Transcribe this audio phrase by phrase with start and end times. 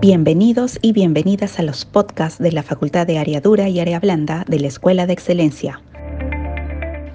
[0.00, 4.46] Bienvenidos y bienvenidas a los podcasts de la Facultad de Área Dura y Área Blanda
[4.48, 5.82] de la Escuela de Excelencia.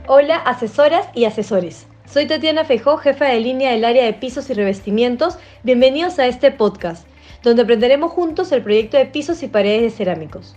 [0.05, 1.87] Hola, asesoras y asesores.
[2.05, 5.39] Soy Tatiana Fejó, jefa de línea del área de pisos y revestimientos.
[5.63, 7.07] Bienvenidos a este podcast,
[7.41, 10.55] donde aprenderemos juntos el proyecto de pisos y paredes de cerámicos.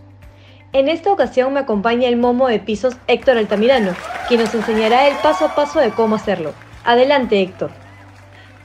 [0.75, 3.93] En esta ocasión me acompaña el momo de pisos Héctor Altamirano,
[4.29, 6.53] quien nos enseñará el paso a paso de cómo hacerlo.
[6.85, 7.71] Adelante, Héctor.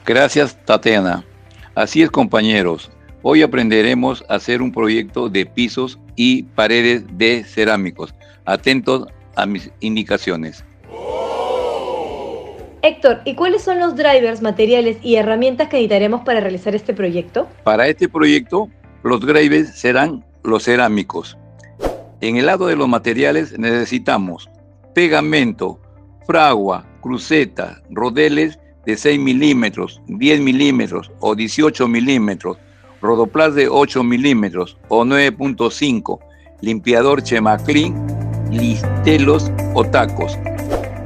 [0.04, 1.24] Gracias, Tatiana.
[1.74, 2.90] Así es, compañeros.
[3.26, 8.14] Hoy aprenderemos a hacer un proyecto de pisos y paredes de cerámicos.
[8.44, 10.62] Atentos a mis indicaciones.
[12.82, 17.48] Héctor, ¿y cuáles son los drivers, materiales y herramientas que necesitaremos para realizar este proyecto?
[17.62, 18.68] Para este proyecto,
[19.02, 21.38] los drivers serán los cerámicos.
[22.20, 24.50] En el lado de los materiales necesitamos
[24.92, 25.80] pegamento,
[26.26, 32.58] fragua, cruceta, rodeles de 6 milímetros, 10 milímetros o 18 milímetros,
[33.04, 36.18] rodoplas de 8 milímetros o 9.5,
[36.62, 37.94] limpiador Chemaclean,
[38.50, 40.38] listelos o tacos.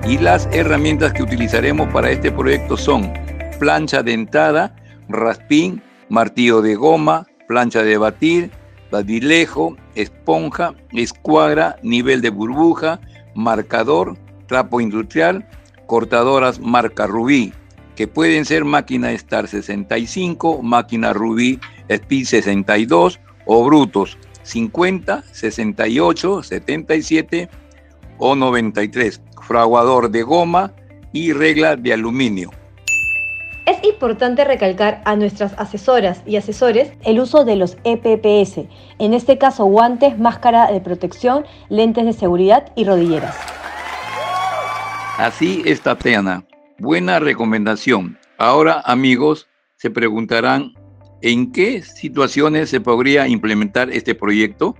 [0.06, 3.12] Y las herramientas que utilizaremos para este proyecto son
[3.58, 4.76] plancha dentada,
[5.08, 8.52] raspín, martillo de goma, plancha de batir,
[8.92, 13.00] badilejo, esponja, escuadra, nivel de burbuja,
[13.34, 15.48] marcador, trapo industrial,
[15.86, 17.52] cortadoras marca Rubí,
[17.96, 21.58] que pueden ser máquina Star 65, máquina Rubí
[21.88, 27.48] Speed 62 o brutos 50, 68, 77
[28.18, 30.72] o 93, fraguador de goma
[31.12, 32.50] y regla de aluminio.
[33.66, 38.66] Es importante recalcar a nuestras asesoras y asesores el uso de los EPPS,
[38.98, 43.36] en este caso guantes, máscara de protección, lentes de seguridad y rodilleras.
[45.18, 46.44] Así está Tatiana.
[46.78, 48.16] Buena recomendación.
[48.38, 50.74] Ahora, amigos, se preguntarán
[51.22, 54.76] en qué situaciones se podría implementar este proyecto.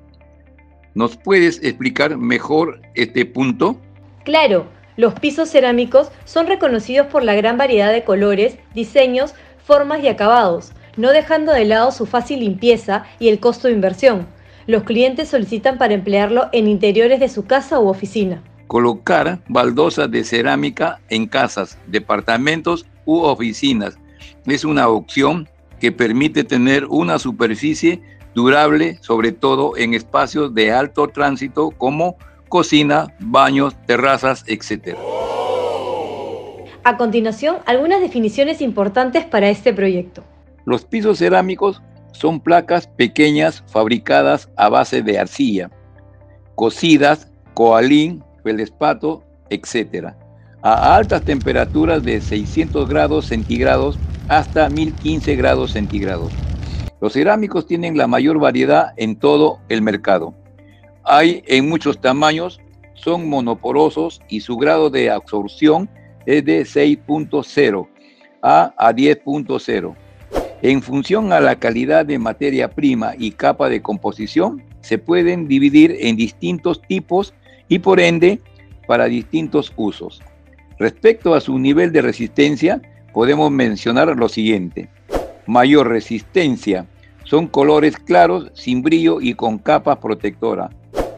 [0.94, 3.80] ¿Nos puedes explicar mejor este punto?
[4.24, 10.08] Claro, los pisos cerámicos son reconocidos por la gran variedad de colores, diseños, formas y
[10.08, 14.26] acabados, no dejando de lado su fácil limpieza y el costo de inversión.
[14.66, 18.42] Los clientes solicitan para emplearlo en interiores de su casa u oficina.
[18.66, 23.96] Colocar baldosas de cerámica en casas, departamentos u oficinas
[24.46, 25.48] es una opción
[25.80, 28.00] que permite tener una superficie
[28.34, 32.16] durable, sobre todo en espacios de alto tránsito como
[32.48, 34.96] cocina, baños, terrazas, etc.
[36.84, 40.24] A continuación, algunas definiciones importantes para este proyecto.
[40.64, 45.70] Los pisos cerámicos son placas pequeñas fabricadas a base de arcilla,
[46.54, 50.14] cocidas, coalín, espato, etc.
[50.70, 53.98] A altas temperaturas de 600 grados centígrados
[54.28, 56.30] hasta 1015 grados centígrados.
[57.00, 60.34] Los cerámicos tienen la mayor variedad en todo el mercado.
[61.04, 62.60] Hay en muchos tamaños,
[62.92, 65.88] son monoporosos y su grado de absorción
[66.26, 67.88] es de 6.0
[68.42, 69.96] a, a 10.0.
[70.60, 75.96] En función a la calidad de materia prima y capa de composición, se pueden dividir
[75.98, 77.32] en distintos tipos
[77.68, 78.42] y por ende
[78.86, 80.20] para distintos usos.
[80.78, 82.80] Respecto a su nivel de resistencia,
[83.12, 84.88] podemos mencionar lo siguiente.
[85.46, 86.86] Mayor resistencia
[87.24, 90.70] son colores claros, sin brillo y con capa protectora.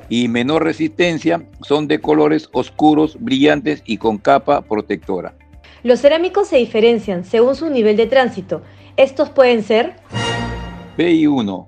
[0.08, 5.34] Y menor resistencia son de colores oscuros, brillantes y con capa protectora.
[5.82, 8.62] Los cerámicos se diferencian según su nivel de tránsito.
[8.96, 9.96] Estos pueden ser
[10.96, 11.66] PI1.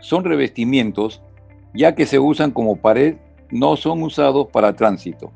[0.00, 1.22] Son revestimientos
[1.74, 3.16] ya que se usan como pared
[3.50, 5.32] no son usados para tránsito.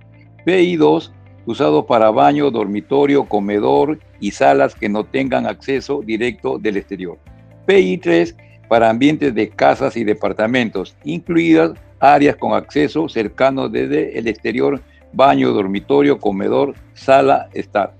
[0.46, 1.10] PI2,
[1.46, 7.18] usados para baño, dormitorio, comedor y salas que no tengan acceso directo del exterior.
[7.66, 8.34] PI3,
[8.68, 15.52] para ambientes de casas y departamentos, incluidas áreas con acceso cercano desde el exterior, baño,
[15.52, 17.94] dormitorio, comedor, sala, estar.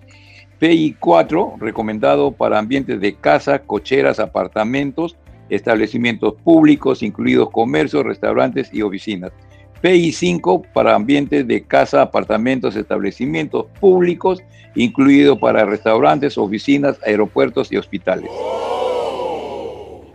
[0.60, 5.16] PI4, recomendado para ambientes de casa, cocheras, apartamentos,
[5.48, 9.32] establecimientos públicos, incluidos comercios, restaurantes y oficinas.
[9.82, 14.42] PI5 para ambientes de casa, apartamentos, establecimientos públicos,
[14.74, 18.30] incluido para restaurantes, oficinas, aeropuertos y hospitales.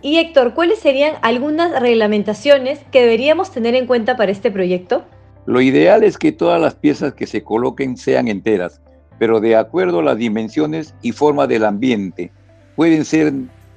[0.02, 5.06] Y Héctor, ¿cuáles serían algunas reglamentaciones que deberíamos tener en cuenta para este proyecto?
[5.46, 8.82] Lo ideal es que todas las piezas que se coloquen sean enteras,
[9.20, 12.32] pero de acuerdo a las dimensiones y forma del ambiente.
[12.76, 13.34] Pueden ser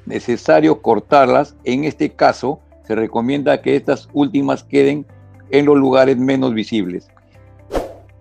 [0.06, 5.06] necesario cortarlas, en este caso se recomienda que estas últimas queden
[5.50, 7.08] en los lugares menos visibles.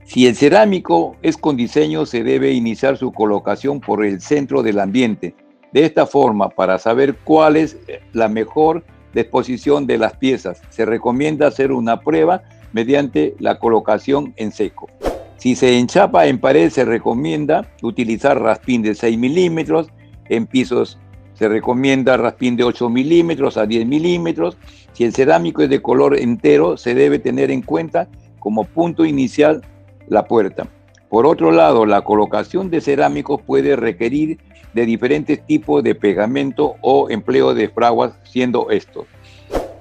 [0.06, 4.80] Si el cerámico es con diseño, se debe iniciar su colocación por el centro del
[4.80, 5.36] ambiente,
[5.72, 7.78] De esta forma, para saber cuál es
[8.12, 12.44] la mejor disposición de las piezas, se recomienda hacer una prueba
[12.74, 14.88] mediante la colocación en seco.
[15.38, 19.88] Si se enchapa en pared, se recomienda utilizar raspín de 6 milímetros.
[20.30, 21.00] En pisos
[21.34, 24.58] se recomienda raspín de 8 milímetros a 10 milímetros.
[24.94, 28.08] Si el cerámico es de color entero, se debe tener en cuenta
[28.40, 29.62] como punto inicial
[30.08, 30.68] la puerta.
[31.10, 34.40] Por otro lado, la colocación de cerámicos puede requerir
[34.74, 39.06] de diferentes tipos de pegamento o empleo de fraguas, siendo estos.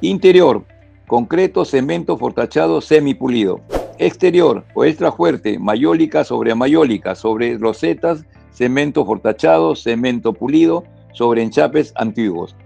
[0.02, 0.64] Interior,
[1.06, 3.60] concreto, cemento fortachado semipulido.
[3.98, 11.92] Exterior o extra fuerte, mayólica sobre mayólica, sobre rosetas, cemento fortachado, cemento pulido, sobre enchapes
[11.96, 12.56] antiguos.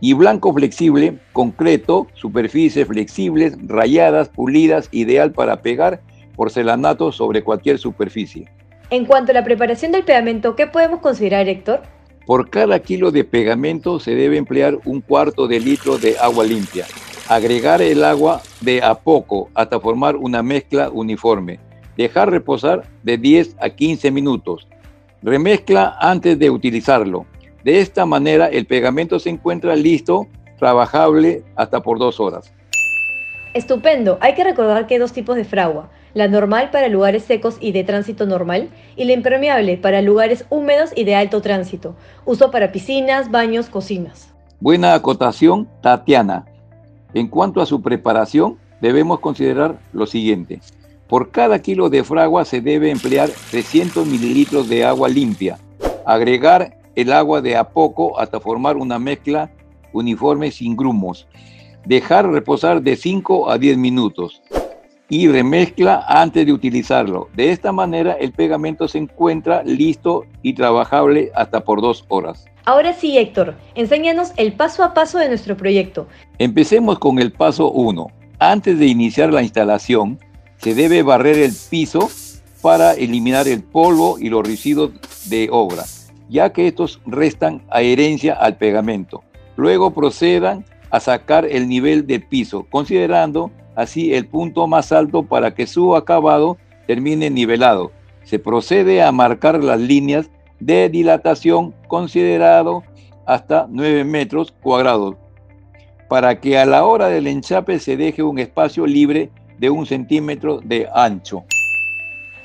[0.00, 6.02] Y blanco flexible, concreto, superficies flexibles, rayadas, pulidas, ideal para pegar
[6.36, 8.48] porcelanato sobre cualquier superficie.
[8.90, 11.82] En cuanto a la preparación del pegamento, ¿qué podemos considerar, Héctor?
[12.26, 16.86] Por cada kilo de pegamento se debe emplear un cuarto de litro de agua limpia.
[17.28, 21.58] Agregar el agua de a poco hasta formar una mezcla uniforme.
[21.96, 24.68] Dejar reposar de 10 a 15 minutos.
[25.22, 27.26] Remezcla antes de utilizarlo.
[27.66, 32.52] De esta manera el pegamento se encuentra listo, trabajable hasta por dos horas.
[33.54, 34.18] Estupendo.
[34.20, 37.72] Hay que recordar que hay dos tipos de fragua la normal para lugares secos y
[37.72, 42.70] de tránsito normal, y la impermeable para lugares húmedos y de alto tránsito, uso para
[42.70, 44.32] piscinas, baños, cocinas.
[44.60, 46.46] Buena acotación, Tatiana.
[47.14, 50.60] En cuanto a su preparación, debemos considerar lo siguiente.
[51.08, 55.58] Por cada kilo de fragua se debe emplear 300 mililitros de agua limpia.
[56.06, 59.50] Agregar el agua de a poco hasta formar una mezcla
[59.92, 61.26] uniforme sin grumos.
[61.84, 64.42] Dejar reposar de 5 a 10 minutos
[65.08, 67.28] y remezcla antes de utilizarlo.
[67.34, 72.44] De esta manera el pegamento se encuentra listo y trabajable hasta por dos horas.
[72.64, 76.08] Ahora sí, Héctor, enséñanos el paso a paso de nuestro proyecto.
[76.38, 78.08] Empecemos con el paso 1.
[78.40, 80.18] Antes de iniciar la instalación,
[80.56, 82.10] se debe barrer el piso
[82.62, 84.90] para eliminar el polvo y los residuos
[85.28, 85.84] de obra,
[86.28, 89.22] ya que estos restan adherencia al pegamento.
[89.56, 95.54] Luego procedan a sacar el nivel del piso, considerando así el punto más alto para
[95.54, 96.56] que su acabado
[96.86, 97.92] termine nivelado.
[98.24, 100.30] Se procede a marcar las líneas
[100.60, 102.82] de dilatación considerado
[103.26, 105.16] hasta 9 metros cuadrados,
[106.08, 110.60] para que a la hora del enchape se deje un espacio libre de un centímetro
[110.62, 111.44] de ancho.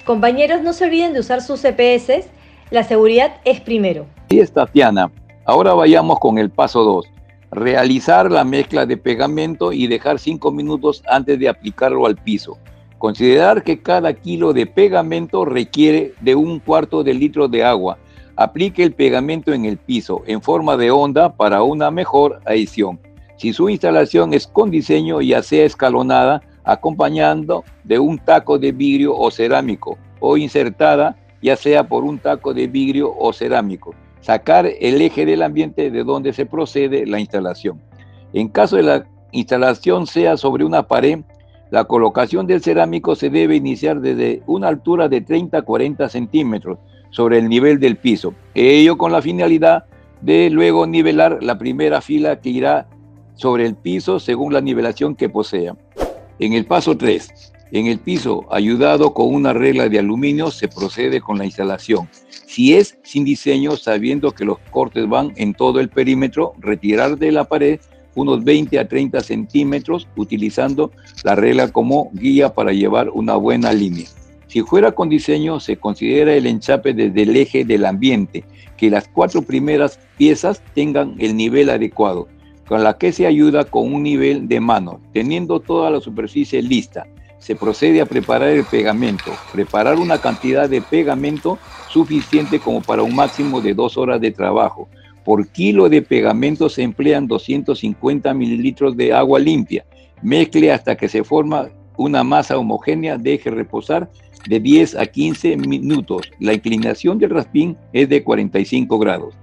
[0.05, 2.27] Compañeros, no se olviden de usar sus CPS,
[2.71, 4.07] la seguridad es primero.
[4.29, 5.11] Sí, es Tatiana.
[5.45, 7.05] Ahora vayamos con el paso 2
[7.51, 12.57] realizar la mezcla de pegamento y dejar 5 minutos antes de aplicarlo al piso.
[12.97, 17.97] Considerar que cada kilo de pegamento requiere de un cuarto de litro de agua.
[18.37, 22.99] Aplique el pegamento en el piso en forma de onda para una mejor adición.
[23.35, 29.17] Si su instalación es con diseño, ya sea escalonada, acompañando de un taco de vidrio
[29.17, 35.01] o cerámico, o insertada, ya sea por un taco de vidrio o cerámico sacar el
[35.01, 37.81] eje del ambiente de donde se procede la instalación.
[38.33, 41.19] En caso de la instalación sea sobre una pared,
[41.71, 46.77] la colocación del cerámico se debe iniciar desde una altura de 30 a 40 centímetros
[47.09, 49.85] sobre el nivel del piso, ello con la finalidad
[50.21, 52.87] de luego nivelar la primera fila que irá
[53.33, 55.75] sobre el piso según la nivelación que posea.
[56.39, 61.21] En el paso 3, en el piso, ayudado con una regla de aluminio, se procede
[61.21, 62.09] con la instalación.
[62.45, 67.31] Si es sin diseño, sabiendo que los cortes van en todo el perímetro, retirar de
[67.31, 67.79] la pared
[68.15, 70.91] unos 20 a 30 centímetros, utilizando
[71.23, 74.07] la regla como guía para llevar una buena línea.
[74.47, 78.43] Si fuera con diseño, se considera el enchape desde el eje del ambiente,
[78.75, 82.27] que las cuatro primeras piezas tengan el nivel adecuado,
[82.67, 87.07] con la que se ayuda con un nivel de mano, teniendo toda la superficie lista
[87.41, 89.31] se procede a preparar el pegamento.
[89.51, 91.57] Preparar una cantidad de pegamento
[91.89, 94.87] suficiente como para un máximo de dos horas de trabajo.
[95.25, 99.83] Por kilo de pegamento se emplean 250 mililitros de agua limpia.
[100.21, 104.09] Mezcle hasta que se forma una masa homogénea, deje reposar
[104.47, 106.31] de 10 a 15 minutos.
[106.39, 109.33] La inclinación del raspín es de 45 grados.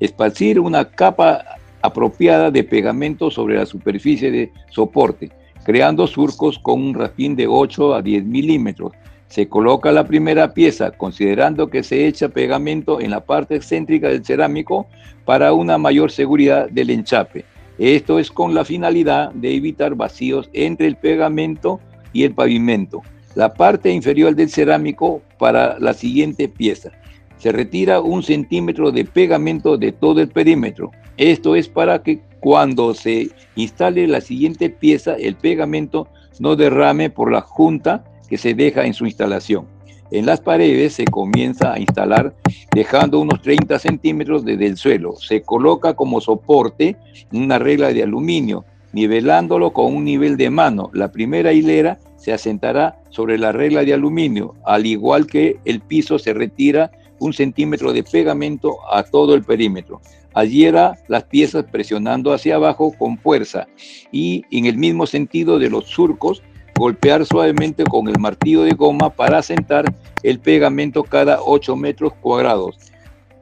[0.00, 1.44] Esparcir una capa
[1.82, 5.30] apropiada de pegamento sobre la superficie de soporte
[5.64, 8.92] creando surcos con un raspín de 8 a 10 milímetros.
[9.28, 14.24] Se coloca la primera pieza considerando que se echa pegamento en la parte excéntrica del
[14.24, 14.86] cerámico
[15.24, 17.44] para una mayor seguridad del enchape.
[17.78, 21.80] Esto es con la finalidad de evitar vacíos entre el pegamento
[22.12, 23.02] y el pavimento.
[23.34, 26.90] La parte inferior del cerámico para la siguiente pieza.
[27.38, 30.92] se retira un centímetro de pegamento de todo el perímetro.
[31.16, 36.08] Esto es para que cuando se instale la siguiente pieza, el pegamento
[36.40, 39.68] no derrame por la junta que se deja en su instalación.
[40.10, 42.34] En las paredes se comienza a instalar
[42.74, 45.14] dejando unos 30 centímetros desde el suelo.
[45.14, 46.96] Se coloca como soporte
[47.32, 50.90] una regla de aluminio, nivelándolo con un nivel de mano.
[50.92, 56.18] La primera hilera se asentará sobre la regla de aluminio, al igual que el piso
[56.18, 60.00] se retira un centímetro de pegamento a todo el perímetro.
[60.34, 63.66] Allí era las piezas presionando hacia abajo con fuerza
[64.10, 66.42] y en el mismo sentido de los surcos,
[66.74, 69.84] golpear suavemente con el martillo de goma para asentar
[70.22, 72.76] el pegamento cada 8 metros cuadrados.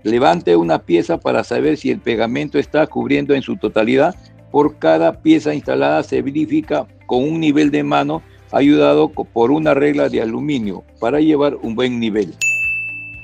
[0.03, 4.15] Levante una pieza para saber si el pegamento está cubriendo en su totalidad.
[4.51, 10.09] Por cada pieza instalada se verifica con un nivel de mano ayudado por una regla
[10.09, 12.35] de aluminio para llevar un buen nivel.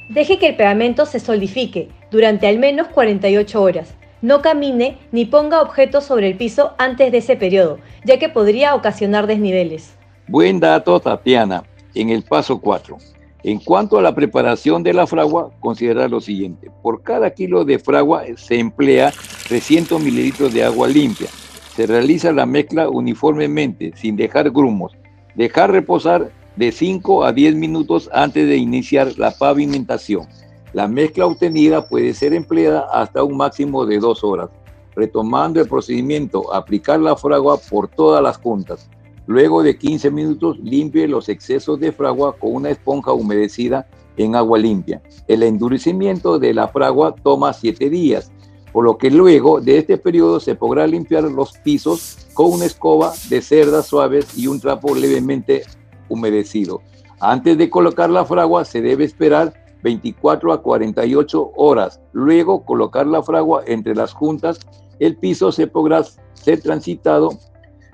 [0.08, 3.94] Deje que el pegamento se solidifique durante al menos 48 horas.
[4.22, 8.74] No camine ni ponga objetos sobre el piso antes de ese periodo, ya que podría
[8.74, 9.94] ocasionar desniveles.
[10.28, 11.64] Buen dato, Tatiana.
[11.94, 12.96] En el paso 4.
[13.42, 16.68] En cuanto a la preparación de la fragua, considera lo siguiente.
[16.82, 19.12] Por cada kilo de fragua se emplea
[19.48, 21.28] 300 mililitros de agua limpia.
[21.76, 24.96] Se realiza la mezcla uniformemente, sin dejar grumos.
[25.36, 30.26] Dejar reposar de 5 a 10 minutos antes de iniciar la pavimentación.
[30.76, 34.50] La mezcla obtenida puede ser empleada hasta un máximo de 2 horas.
[34.94, 38.90] Retomando el procedimiento, aplicar la fragua por todas las juntas.
[39.26, 44.58] Luego de 15 minutos, limpie los excesos de fragua con una esponja humedecida en agua
[44.58, 45.00] limpia.
[45.26, 48.30] El endurecimiento de la fragua toma 7 días,
[48.70, 53.14] por lo que luego de este periodo se podrá limpiar los pisos con una escoba
[53.30, 55.62] de cerdas suaves y un trapo levemente
[56.10, 56.82] humedecido.
[57.18, 62.00] Antes de colocar la fragua se debe esperar 24 a 48 horas.
[62.12, 64.60] Luego colocar la fragua entre las juntas.
[64.98, 66.02] El piso se podrá
[66.34, 67.30] ser transitado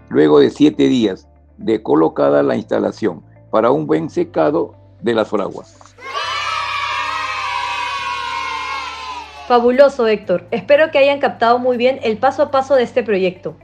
[0.09, 5.79] luego de 7 días de colocada la instalación para un buen secado de las fraguas.
[9.49, 13.57] Fabuloso Héctor, espero que hayan captado muy bien el paso a paso de este proyecto.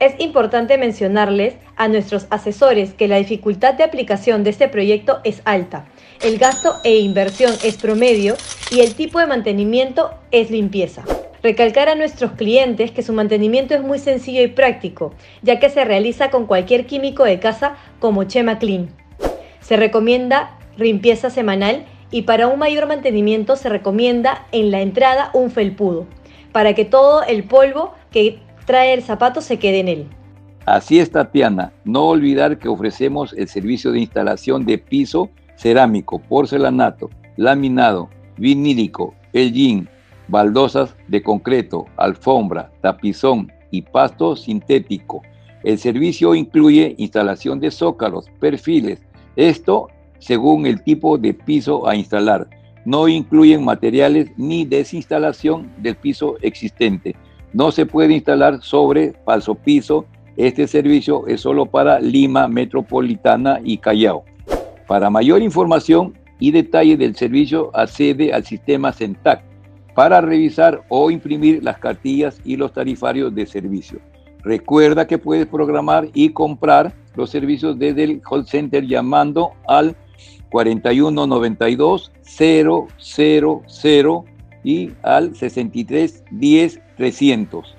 [0.00, 5.42] Es importante mencionarles a nuestros asesores que la dificultad de aplicación de este proyecto es
[5.44, 5.84] alta,
[6.22, 8.34] el gasto e inversión es promedio
[8.70, 11.04] y el tipo de mantenimiento es limpieza.
[11.42, 15.84] Recalcar a nuestros clientes que su mantenimiento es muy sencillo y práctico, ya que se
[15.84, 18.88] realiza con cualquier químico de casa como Chema Clean.
[19.60, 25.50] Se recomienda limpieza semanal y para un mayor mantenimiento se recomienda en la entrada un
[25.50, 26.06] felpudo,
[26.52, 28.38] para que todo el polvo que
[28.70, 30.06] trae el zapato se quede en él.
[30.64, 31.72] Así es, Tatiana.
[31.84, 39.88] No olvidar que ofrecemos el servicio de instalación de piso cerámico, porcelanato, laminado, vinílico, el
[40.28, 45.22] baldosas de concreto, alfombra, tapizón y pasto sintético.
[45.64, 49.00] El servicio incluye instalación de zócalos, perfiles,
[49.34, 49.88] esto
[50.20, 52.48] según el tipo de piso a instalar.
[52.84, 57.16] No incluyen materiales ni desinstalación del piso existente.
[57.52, 60.06] No se puede instalar sobre falso piso.
[60.36, 64.24] Este servicio es solo para Lima Metropolitana y Callao.
[64.86, 69.42] Para mayor información y detalle del servicio, accede al sistema CENTAC
[69.94, 74.00] para revisar o imprimir las cartillas y los tarifarios de servicio.
[74.42, 79.96] Recuerda que puedes programar y comprar los servicios desde el call center llamando al
[80.50, 82.88] 4192 000
[84.62, 87.74] y al 63 10 300.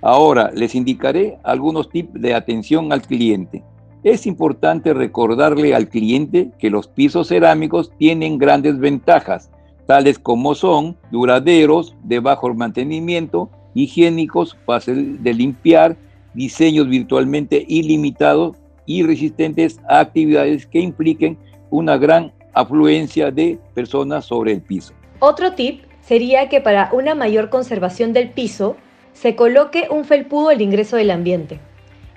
[0.00, 3.62] Ahora les indicaré algunos tips de atención al cliente.
[4.02, 9.50] Es importante recordarle al cliente que los pisos cerámicos tienen grandes ventajas,
[9.86, 15.98] tales como son duraderos, de bajo mantenimiento, higiénicos, fáciles de limpiar,
[16.32, 18.56] diseños virtualmente ilimitados
[18.86, 21.36] y resistentes a actividades que impliquen
[21.68, 24.94] una gran afluencia de personas sobre el piso.
[25.18, 28.76] Otro tip sería que para una mayor conservación del piso
[29.12, 31.60] se coloque un felpudo al ingreso del ambiente.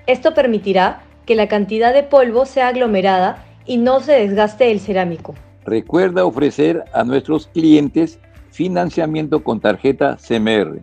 [0.07, 5.35] Esto permitirá que la cantidad de polvo sea aglomerada y no se desgaste el cerámico.
[5.65, 8.19] Recuerda ofrecer a nuestros clientes
[8.51, 10.81] financiamiento con tarjeta CMR.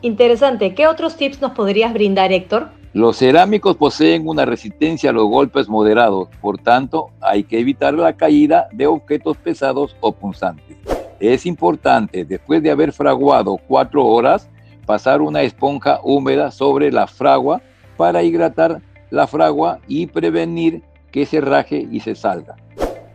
[0.00, 0.74] Interesante.
[0.74, 2.70] ¿Qué otros tips nos podrías brindar, Héctor?
[2.94, 8.12] Los cerámicos poseen una resistencia a los golpes moderados, por tanto hay que evitar la
[8.12, 10.76] caída de objetos pesados o punzantes.
[11.18, 14.48] Es importante, después de haber fraguado cuatro horas,
[14.86, 17.62] pasar una esponja húmeda sobre la fragua
[17.96, 22.54] para hidratar la fragua y prevenir que se raje y se salga.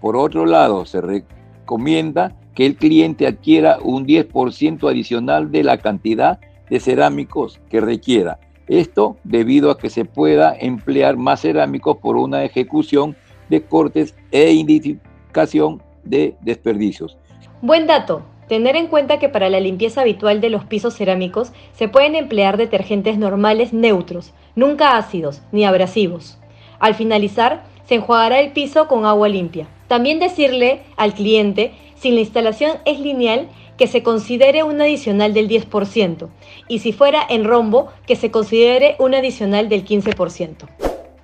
[0.02, 6.38] Por otro lado, se recomienda que el cliente adquiera un 10% adicional de la cantidad
[6.70, 8.40] de cerámicos que requiera.
[8.70, 13.16] Esto debido a que se pueda emplear más cerámicos por una ejecución
[13.50, 17.18] de cortes e identificación de desperdicios.
[17.62, 18.22] Buen dato.
[18.48, 22.58] Tener en cuenta que para la limpieza habitual de los pisos cerámicos se pueden emplear
[22.58, 26.40] detergentes normales neutros, nunca ácidos ni abrasivos.
[26.80, 29.68] Al finalizar, se enjuagará el piso con agua limpia.
[29.88, 33.50] También decirle al cliente, si la instalación es lineal,
[33.80, 36.28] que se considere un adicional del 10%
[36.68, 40.68] y si fuera en rombo, que se considere un adicional del 15%.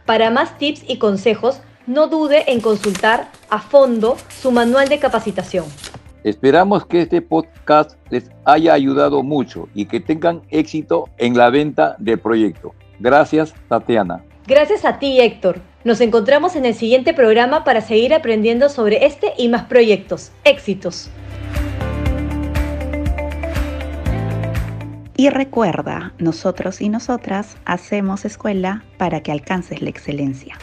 [0.06, 5.66] Para más tips y consejos, no dude en consultar a fondo su manual de capacitación.
[6.24, 11.98] Esperamos que este podcast les haya ayudado mucho y que tengan éxito en la venta
[12.00, 12.74] del proyecto.
[13.00, 14.24] Gracias, Tatiana.
[14.48, 15.60] Gracias a ti, Héctor.
[15.84, 20.32] Nos encontramos en el siguiente programa para seguir aprendiendo sobre este y más proyectos.
[20.46, 21.12] Éxitos.
[25.18, 30.58] Y recuerda, nosotros y nosotras hacemos escuela para que alcances la excelencia.